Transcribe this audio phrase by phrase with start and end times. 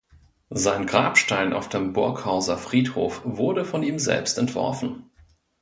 [0.55, 5.11] Sein Grabstein auf dem Burghauser Friedhof wurde von ihm selbst entworfen.